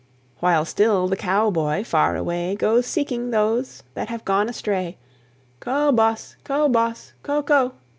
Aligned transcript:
While 0.39 0.65
still 0.65 1.07
the 1.07 1.15
cow 1.15 1.51
boy, 1.51 1.83
far 1.83 2.15
away, 2.15 2.55
Goes 2.55 2.87
seeking 2.87 3.29
those 3.29 3.83
that 3.93 4.09
have 4.09 4.25
gone 4.25 4.49
astray, 4.49 4.97
"Co', 5.59 5.91
boss! 5.91 6.37
co', 6.43 6.67
boss! 6.69 7.13
co'! 7.21 7.43
co'!" 7.43 7.73